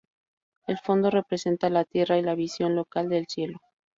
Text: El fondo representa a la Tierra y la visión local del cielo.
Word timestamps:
El 0.65 0.79
fondo 0.79 1.11
representa 1.11 1.67
a 1.67 1.69
la 1.69 1.85
Tierra 1.85 2.17
y 2.17 2.23
la 2.23 2.33
visión 2.33 2.75
local 2.75 3.07
del 3.07 3.27
cielo. 3.27 3.59